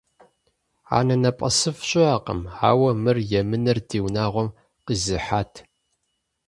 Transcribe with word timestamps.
АнэнэпӀэсыфӀ 0.97 1.83
щыӀэкъым, 1.89 2.41
ауэ 2.69 2.91
мыр 3.03 3.17
емынэр 3.39 3.77
ди 3.87 3.97
унагъуэм 4.05 4.49
къизыхьат. 4.85 5.53